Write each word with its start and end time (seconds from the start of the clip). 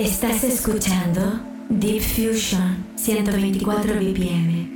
Estás 0.00 0.44
escuchando 0.44 1.20
Deep 1.68 2.00
Fusion 2.00 2.86
124 2.96 3.96
BPM. 3.96 4.70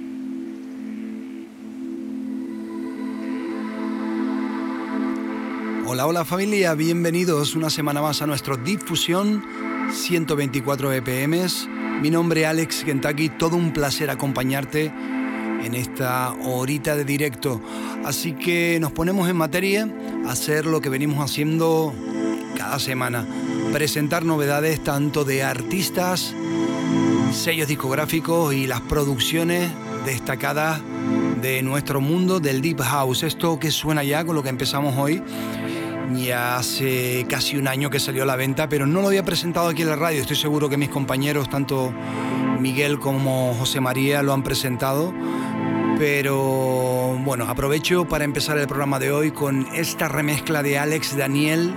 Hola, 5.87 6.07
hola 6.07 6.27
familia, 6.27 6.75
bienvenidos 6.75 7.55
una 7.55 7.71
semana 7.71 8.03
más 8.03 8.21
a 8.21 8.27
nuestro 8.27 8.59
Deep 8.59 8.81
Fusion 8.81 9.43
124 9.91 10.91
BPM. 10.91 11.47
Mi 12.03 12.11
nombre 12.11 12.43
es 12.43 12.47
Alex 12.47 12.85
Kentucky, 12.85 13.31
todo 13.31 13.57
un 13.57 13.73
placer 13.73 14.11
acompañarte 14.11 14.93
en 15.65 15.75
esta 15.75 16.35
horita 16.35 16.97
de 16.97 17.07
directo. 17.07 17.63
Así 18.05 18.35
que 18.35 18.77
nos 18.79 18.93
ponemos 18.93 19.27
en 19.31 19.37
materia 19.39 19.89
a 20.27 20.33
hacer 20.33 20.67
lo 20.67 20.83
que 20.83 20.91
venimos 20.91 21.25
haciendo 21.25 21.95
cada 22.59 22.79
semana. 22.79 23.27
Presentar 23.75 24.25
novedades 24.25 24.85
tanto 24.85 25.25
de 25.25 25.43
artistas, 25.43 26.33
sellos 27.33 27.67
discográficos 27.67 28.55
y 28.55 28.69
las 28.69 28.81
producciones 28.83 29.69
destacadas 30.07 30.81
de 31.43 31.61
nuestro 31.65 32.01
mundo 32.01 32.39
del 32.39 32.63
Deep 32.63 32.83
House. 32.83 33.25
Esto 33.25 33.59
que 33.59 33.73
suena 33.73 34.05
ya 34.05 34.25
con 34.25 34.37
lo 34.37 34.45
que 34.45 34.49
empezamos 34.51 34.97
hoy. 34.97 35.21
Ya 36.15 36.57
hace 36.57 37.27
casi 37.29 37.57
un 37.57 37.67
año 37.67 37.91
que 37.91 37.99
salió 37.99 38.23
a 38.23 38.27
la 38.27 38.37
venta, 38.37 38.69
pero 38.69 38.87
no 38.87 39.01
lo 39.01 39.09
había 39.09 39.25
presentado 39.25 39.67
aquí 39.67 39.83
en 39.83 39.89
la 39.89 39.97
radio. 39.97 40.21
Estoy 40.21 40.37
seguro 40.37 40.69
que 40.69 40.77
mis 40.77 40.89
compañeros, 40.89 41.51
tanto 41.51 41.93
Miguel 42.61 43.01
como 43.01 43.55
José 43.55 43.81
María, 43.81 44.23
lo 44.23 44.35
han 44.35 44.45
presentado. 44.45 45.13
Pero 45.99 47.19
bueno, 47.25 47.47
aprovecho 47.49 48.05
para 48.05 48.23
empezar 48.23 48.57
el 48.57 48.69
programa 48.69 49.01
de 49.01 49.11
hoy 49.11 49.33
con 49.33 49.67
esta 49.75 50.07
remezcla 50.07 50.63
de 50.63 50.79
Alex 50.79 51.17
Daniel 51.17 51.75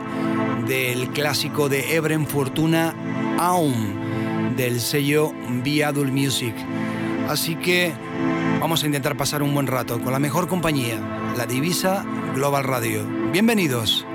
del 0.67 1.09
clásico 1.09 1.69
de 1.69 1.95
Ebren 1.95 2.27
Fortuna 2.27 2.93
Aum 3.39 4.55
del 4.57 4.81
sello 4.81 5.31
Viadul 5.63 6.11
Music. 6.11 6.53
Así 7.29 7.55
que 7.55 7.93
vamos 8.59 8.83
a 8.83 8.85
intentar 8.85 9.15
pasar 9.15 9.43
un 9.43 9.53
buen 9.53 9.67
rato 9.67 10.01
con 10.01 10.11
la 10.11 10.19
mejor 10.19 10.47
compañía, 10.47 10.99
la 11.37 11.45
divisa 11.45 12.05
Global 12.35 12.65
Radio. 12.65 13.05
Bienvenidos. 13.31 14.05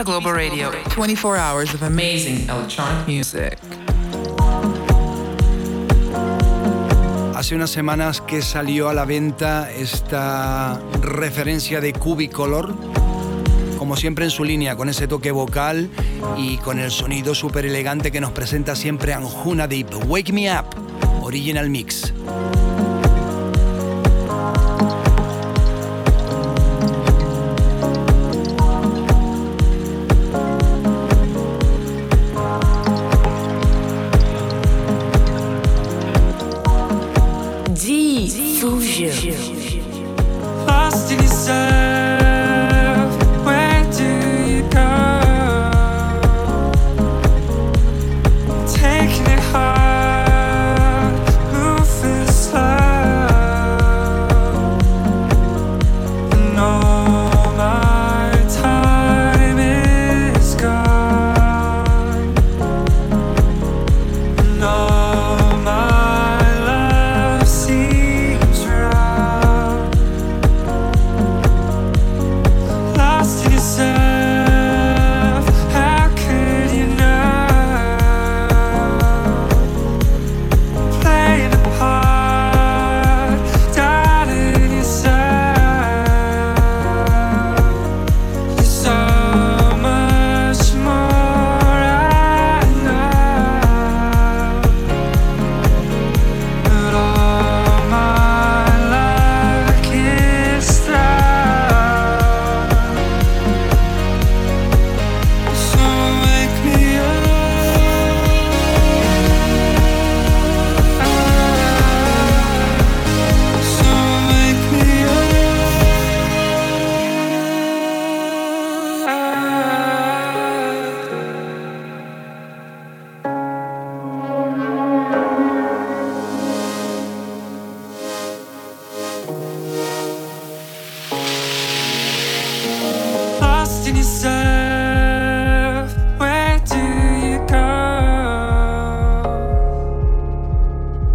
Ibiza 0.00 0.04
Global 0.04 0.34
Radio. 0.34 0.70
24 0.96 1.36
hours 1.36 1.74
of 1.74 1.82
amazing 1.82 2.48
electronic 2.48 3.06
music. 3.06 3.58
Hace 7.34 7.54
unas 7.54 7.70
semanas 7.70 8.20
que 8.20 8.42
salió 8.42 8.88
a 8.88 8.94
la 8.94 9.04
venta 9.04 9.70
esta 9.70 10.80
referencia 11.02 11.80
de 11.80 11.92
Cubicolor, 11.92 12.74
como 13.78 13.96
siempre 13.96 14.24
en 14.24 14.30
su 14.30 14.44
línea, 14.44 14.76
con 14.76 14.88
ese 14.88 15.06
toque 15.06 15.32
vocal 15.32 15.90
y 16.36 16.56
con 16.58 16.78
el 16.78 16.90
sonido 16.90 17.34
súper 17.34 17.66
elegante 17.66 18.10
que 18.10 18.20
nos 18.20 18.32
presenta 18.32 18.76
siempre 18.76 19.12
Anjuna 19.12 19.66
Deep. 19.66 20.08
Wake 20.08 20.32
Me 20.32 20.50
Up, 20.50 20.66
Original 21.22 21.68
Mix. 21.68 22.09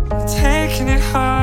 taking 0.10 0.90
it 0.90 1.02
hard. 1.02 1.35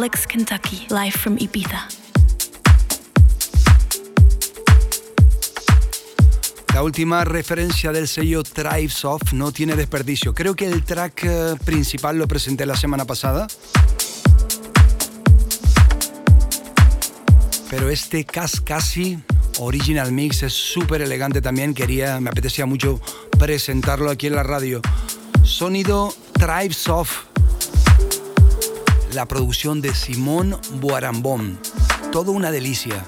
Alex 0.00 0.26
Kentucky, 0.26 0.86
live 0.88 1.10
from. 1.10 1.36
La 6.72 6.82
última 6.82 7.22
referencia 7.26 7.92
del 7.92 8.08
sello 8.08 8.42
Tribes 8.42 9.04
Off 9.04 9.34
no 9.34 9.52
tiene 9.52 9.76
desperdicio. 9.76 10.32
Creo 10.32 10.56
que 10.56 10.64
el 10.64 10.84
track 10.84 11.24
eh, 11.24 11.54
principal 11.66 12.16
lo 12.16 12.26
presenté 12.26 12.64
la 12.64 12.76
semana 12.76 13.04
pasada. 13.04 13.46
Pero 17.68 17.90
este 17.90 18.24
Cascasi 18.24 19.18
Original 19.58 20.12
Mix 20.12 20.44
es 20.44 20.54
súper 20.54 21.02
elegante 21.02 21.42
también. 21.42 21.74
Quería, 21.74 22.20
me 22.20 22.30
apetecía 22.30 22.64
mucho 22.64 23.02
presentarlo 23.38 24.08
aquí 24.10 24.28
en 24.28 24.36
la 24.36 24.44
radio. 24.44 24.80
Sonido 25.44 26.14
Tribes 26.38 26.88
Off. 26.88 27.29
La 29.12 29.26
producción 29.26 29.80
de 29.80 29.92
Simón 29.92 30.56
Buarambón. 30.80 31.58
Todo 32.12 32.30
una 32.30 32.52
delicia. 32.52 33.04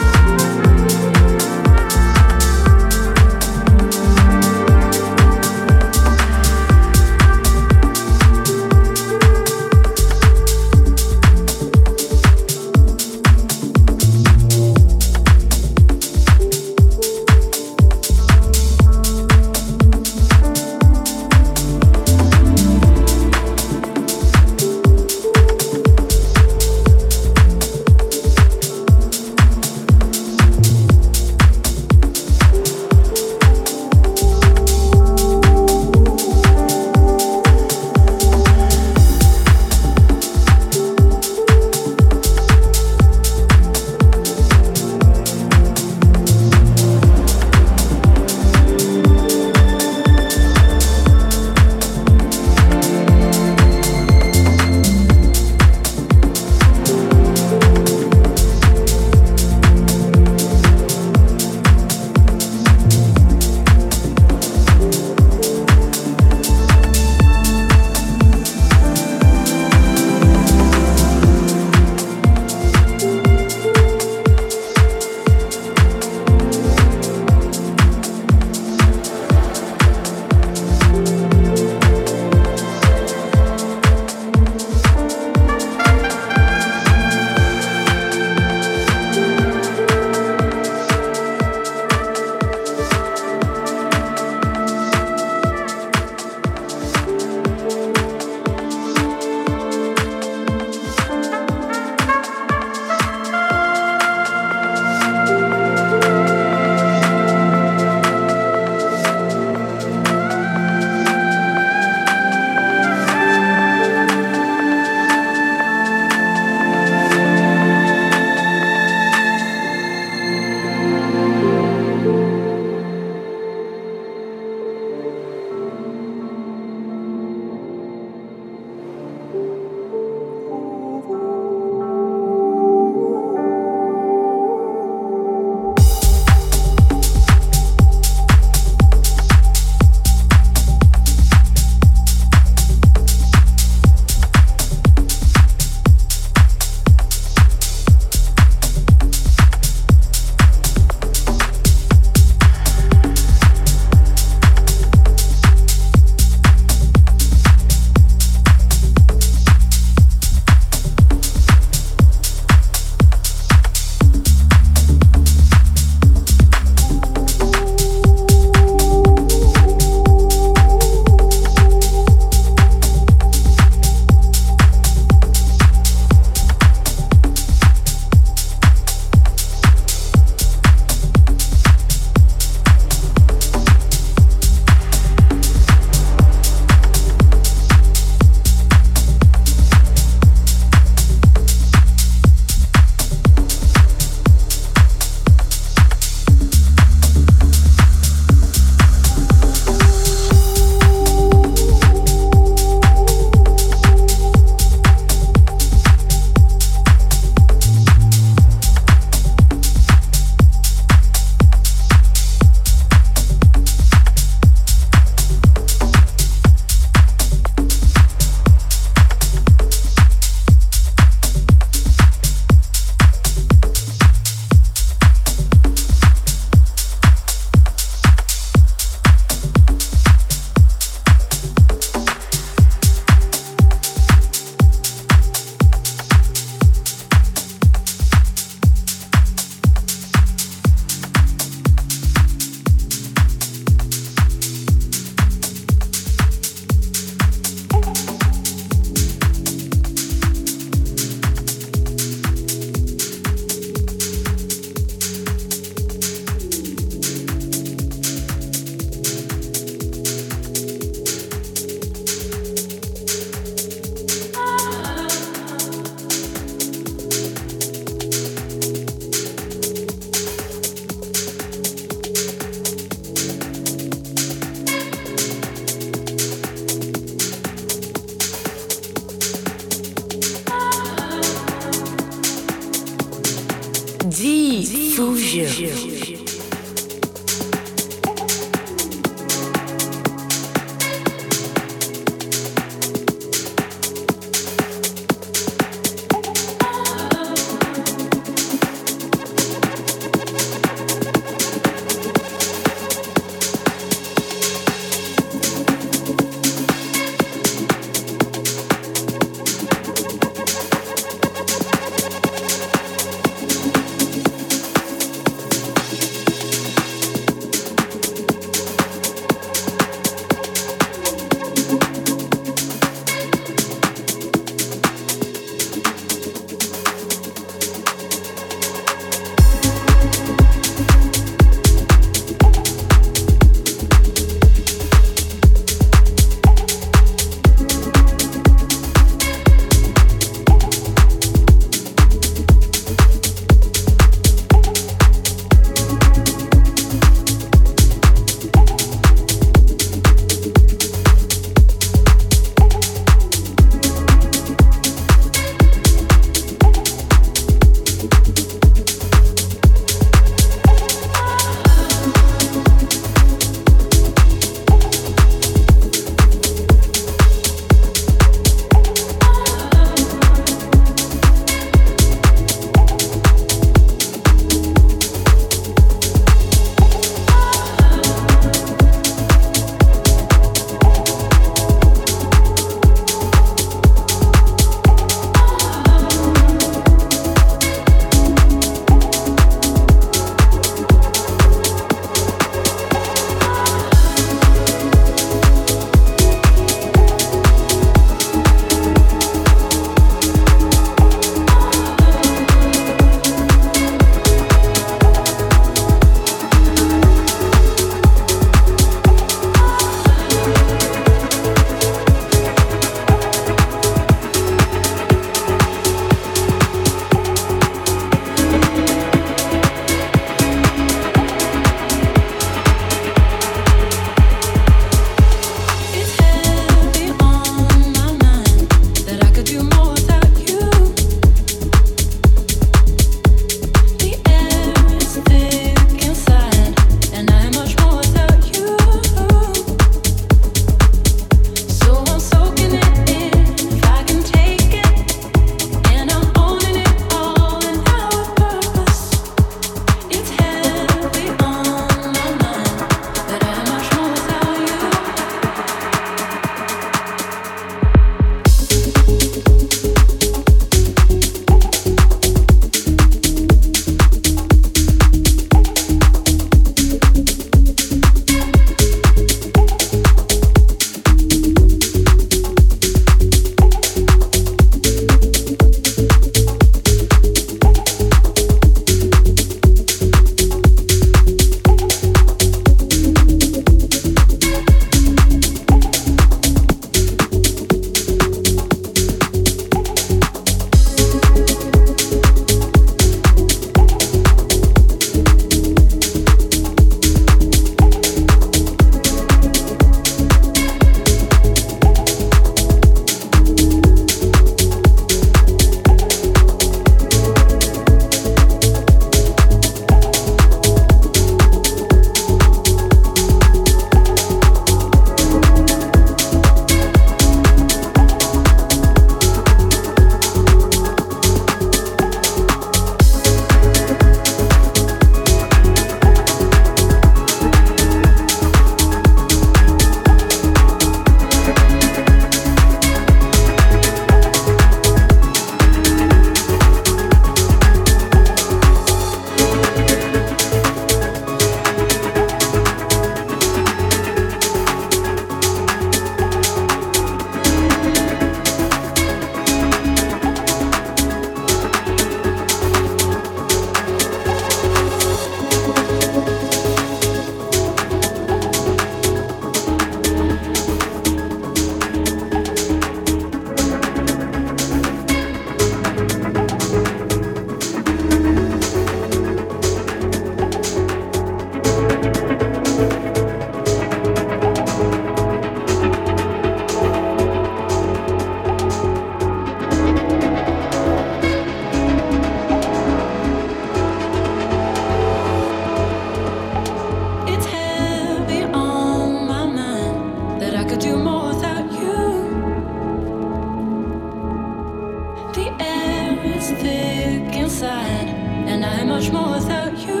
thick 596.56 597.34
inside, 597.34 598.08
and 598.50 598.64
I'm 598.64 598.88
much 598.88 599.10
more 599.10 599.34
without 599.34 599.76
you. 599.86 600.00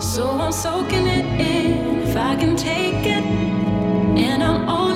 So 0.00 0.28
I'm 0.30 0.52
soaking 0.52 1.06
it 1.06 1.26
in 1.40 2.08
if 2.08 2.16
I 2.16 2.36
can 2.36 2.56
take 2.56 3.06
it, 3.06 3.24
and 4.26 4.42
I'm 4.42 4.68
all. 4.68 4.87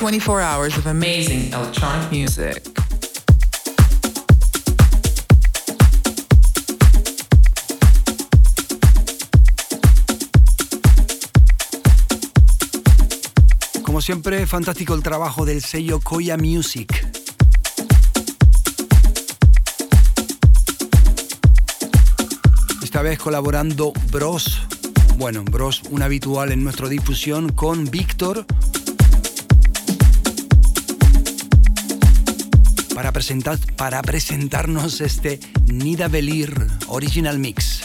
24 0.00 0.40
hours 0.42 0.76
of 0.76 0.86
amazing 0.86 1.52
electronic 1.54 2.12
music. 2.12 2.62
Como 13.82 14.02
siempre, 14.02 14.46
fantástico 14.46 14.94
el 14.94 15.02
trabajo 15.02 15.46
del 15.46 15.62
sello 15.62 16.00
Koya 16.00 16.36
Music. 16.36 17.06
Esta 22.82 23.00
vez 23.00 23.18
colaborando 23.18 23.92
Bros. 24.10 24.60
Bueno, 25.16 25.42
Bros, 25.44 25.82
un 25.90 26.02
habitual 26.02 26.52
en 26.52 26.62
nuestra 26.62 26.88
difusión 26.88 27.50
con 27.52 27.86
Víctor 27.86 28.46
para, 32.96 33.12
presentar, 33.12 33.58
para 33.76 34.00
presentarnos 34.00 35.02
este 35.02 35.38
Nida 35.66 36.08
Belir 36.08 36.66
Original 36.86 37.38
Mix. 37.38 37.82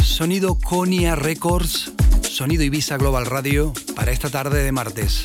Sonido 0.00 0.56
Conia 0.56 1.16
Records, 1.16 1.90
sonido 2.22 2.62
Ibiza 2.62 2.96
Global 2.96 3.26
Radio 3.26 3.72
para 3.96 4.12
esta 4.12 4.30
tarde 4.30 4.62
de 4.62 4.70
martes. 4.70 5.24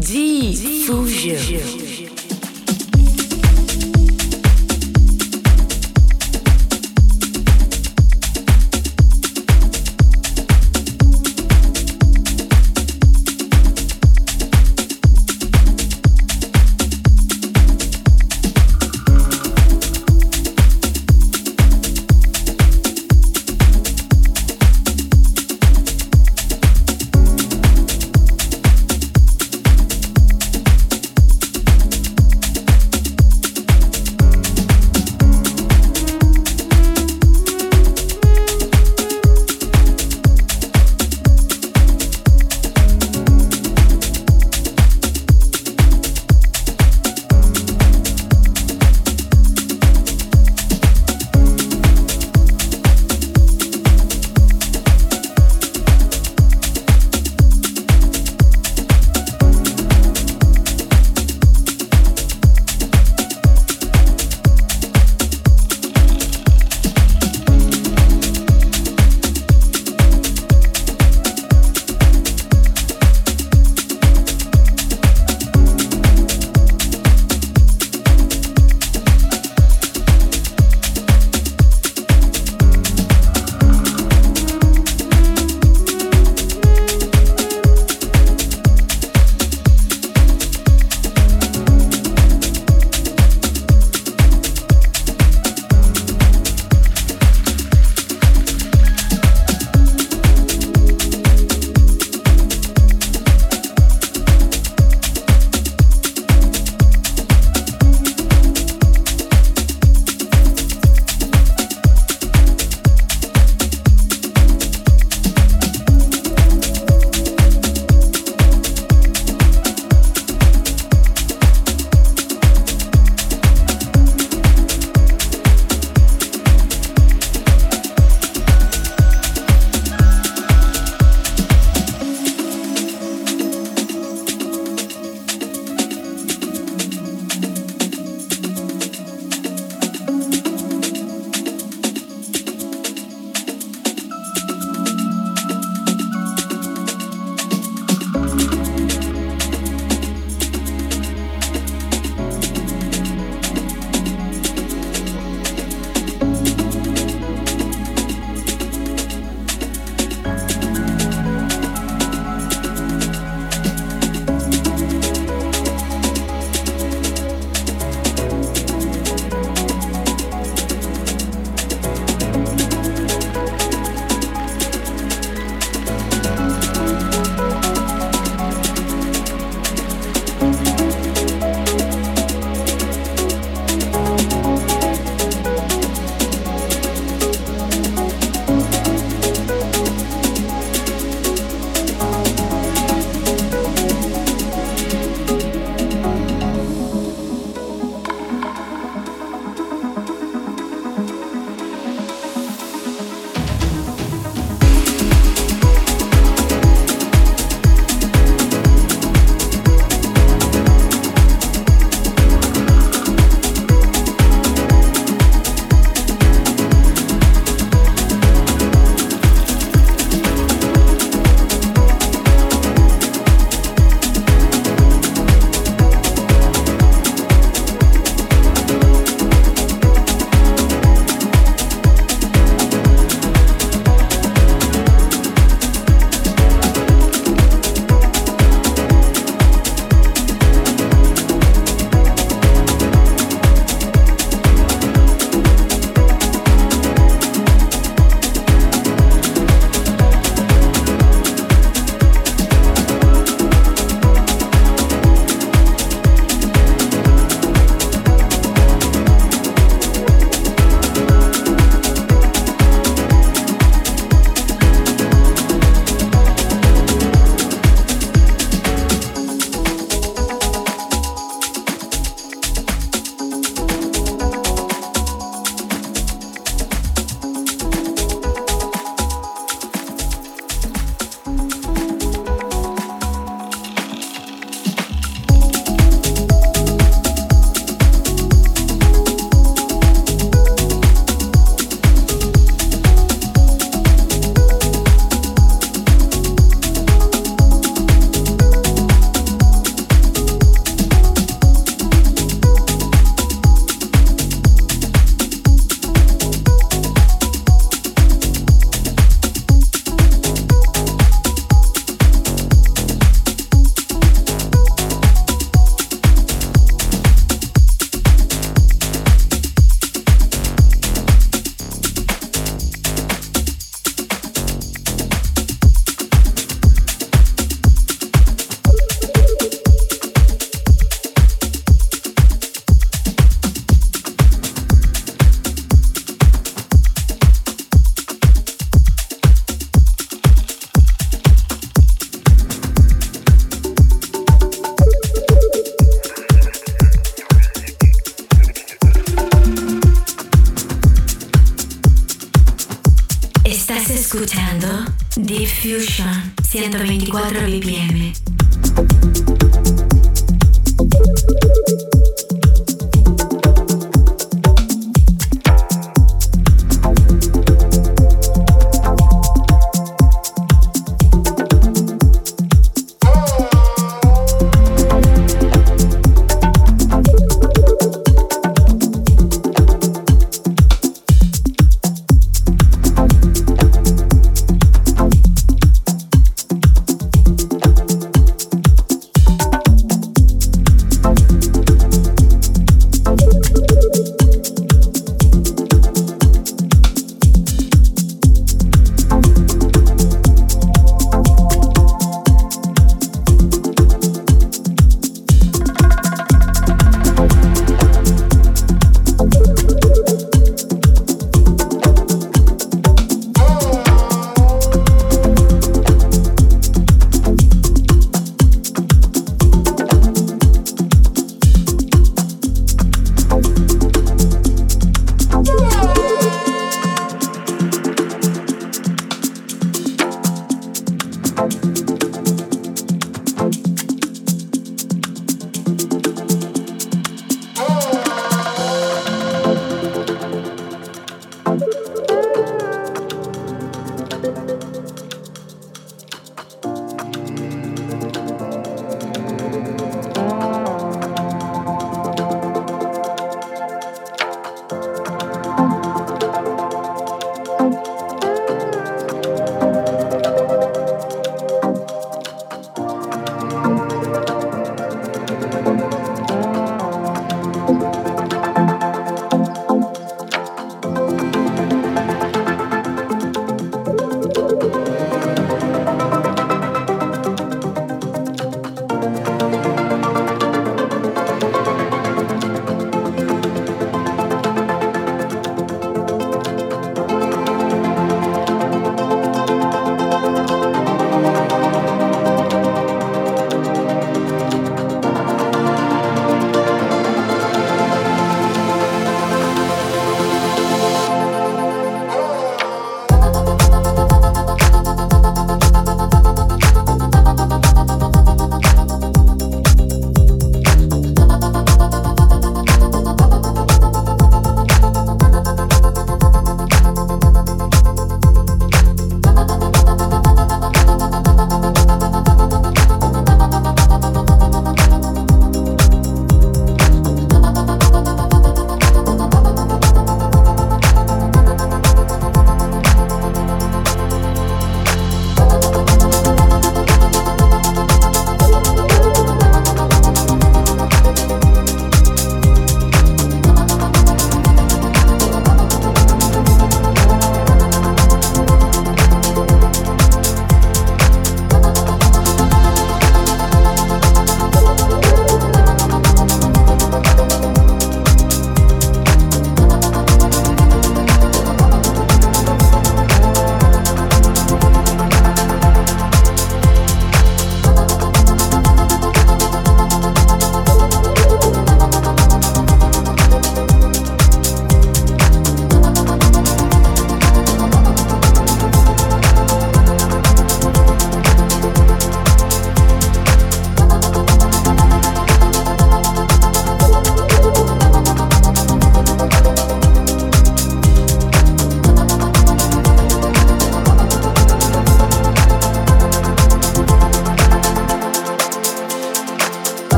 G 0.00 1.87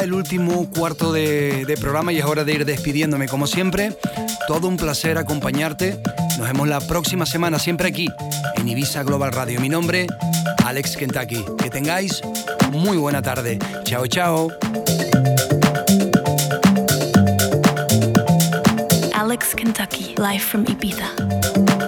El 0.00 0.12
último 0.14 0.68
cuarto 0.70 1.12
de, 1.12 1.64
de, 1.66 1.76
programa 1.76 2.12
y 2.12 2.18
es 2.18 2.24
hora 2.24 2.44
de 2.44 2.52
ir 2.52 2.64
despidiéndome. 2.64 3.28
Como 3.28 3.46
siempre, 3.46 3.96
todo 4.48 4.68
un 4.68 4.76
placer 4.76 5.18
acompañarte. 5.18 5.98
Nos 6.38 6.48
vemos 6.48 6.68
la 6.68 6.80
próxima 6.80 7.26
semana, 7.26 7.58
siempre 7.58 7.88
aquí, 7.88 8.08
en 8.56 8.68
Ibiza 8.68 9.02
Global 9.02 9.32
Radio. 9.32 9.60
Mi 9.60 9.68
nombre, 9.68 10.06
Alex 10.64 10.96
Kentucky. 10.96 11.44
Que 11.58 11.70
tengáis 11.70 12.22
muy 12.70 12.96
buena 12.96 13.22
tarde. 13.22 13.58
Chao, 13.84 14.06
chao. 14.06 14.48
Alex 19.14 19.54
Kentucky, 19.54 20.14
live 20.18 20.40
from. 20.40 20.64
Ibiza 20.66 21.81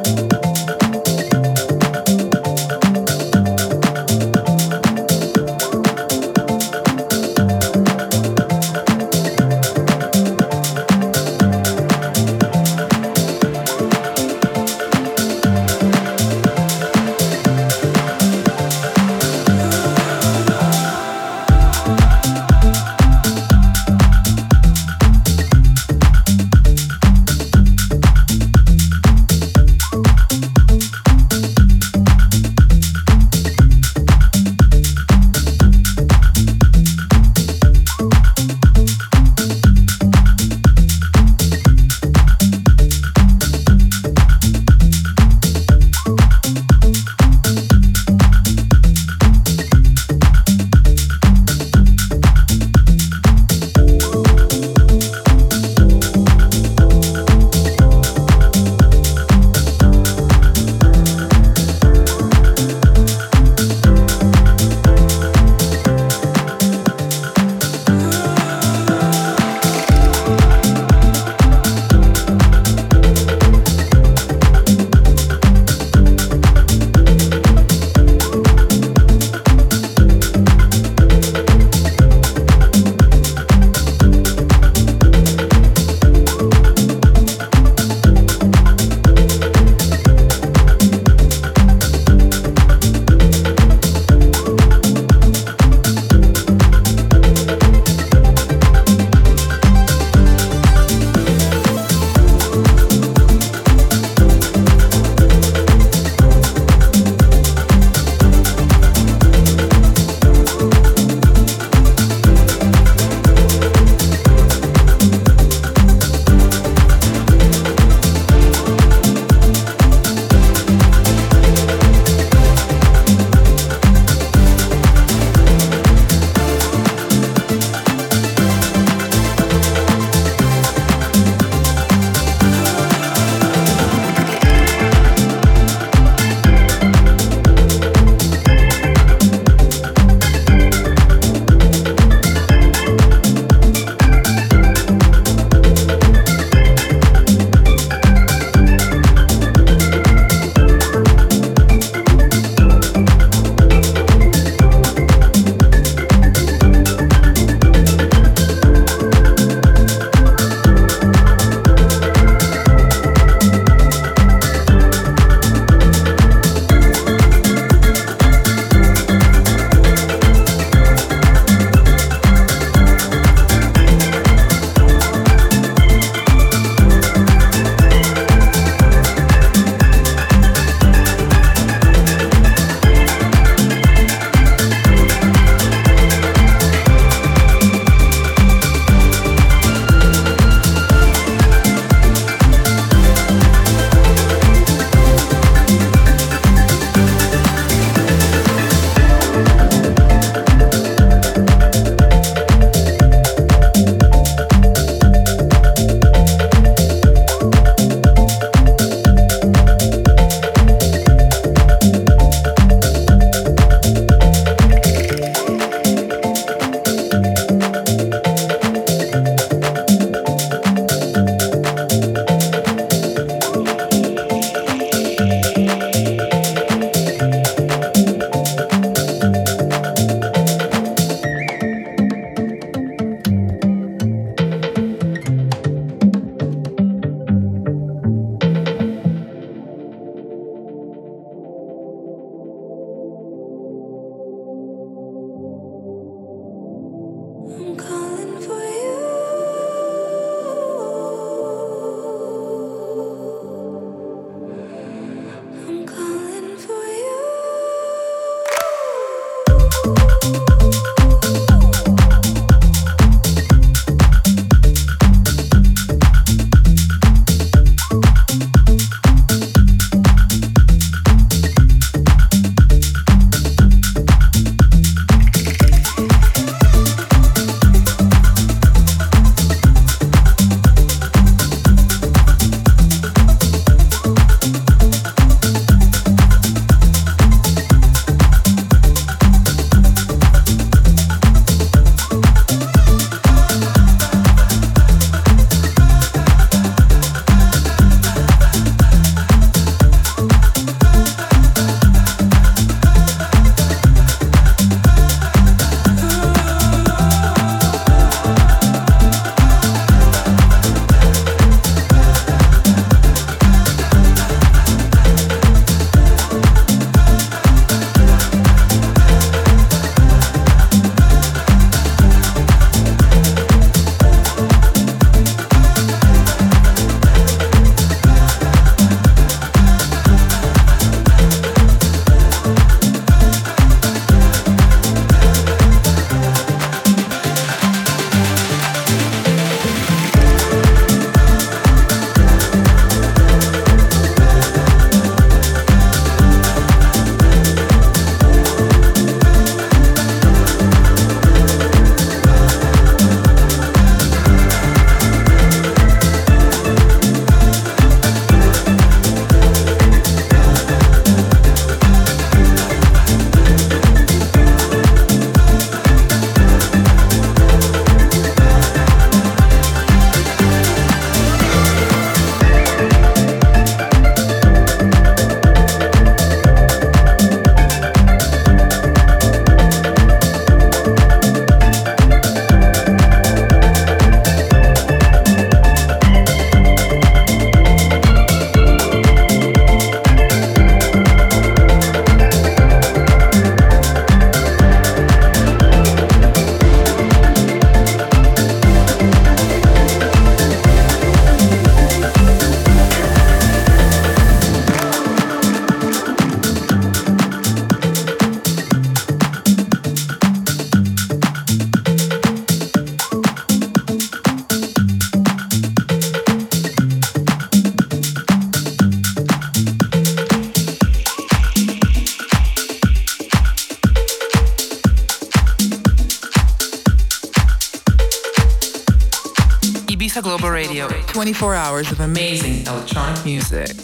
24 431.15 431.55
hours 431.55 431.93
of 431.93 432.01
amazing 432.01 432.67
electronic 432.67 433.25
music. 433.25 433.84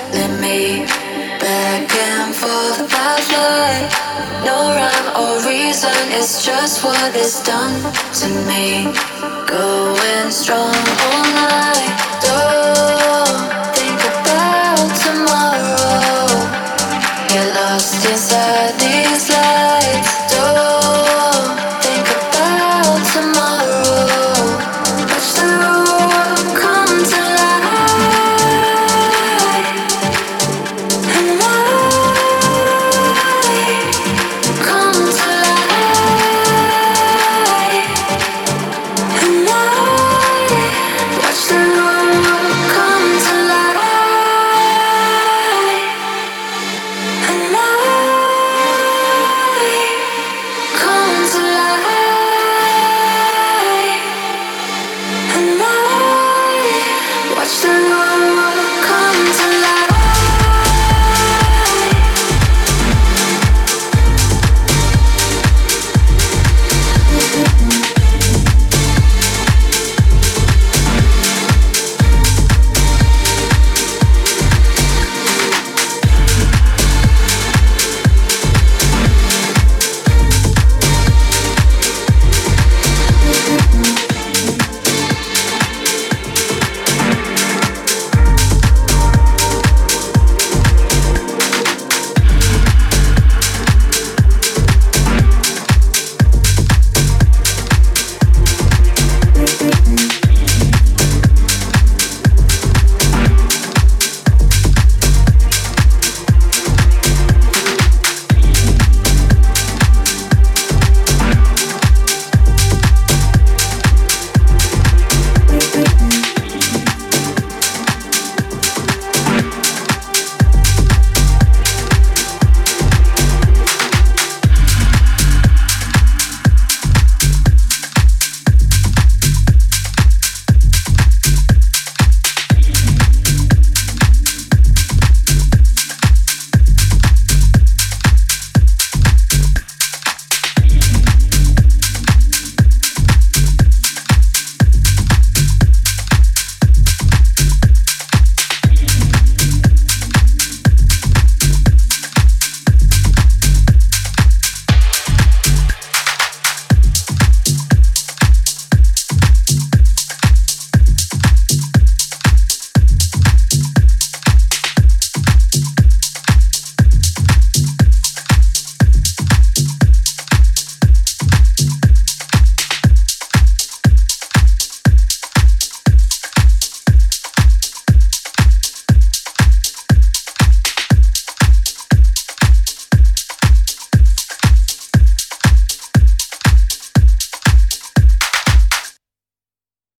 back 1.39 1.87
and 1.95 2.35
forth 2.35 2.79
about 2.79 3.23
life. 3.31 3.91
No 4.43 4.57
rhyme 4.75 5.09
or 5.21 5.35
reason, 5.47 5.95
it's 6.17 6.45
just 6.45 6.83
what 6.83 7.15
it's 7.15 7.41
done 7.43 7.75
to 8.19 8.27
me. 8.49 8.83
Going 9.47 10.31
strong 10.31 10.75
all 11.07 11.23
night. 11.35 11.91
Oh. 12.25 13.10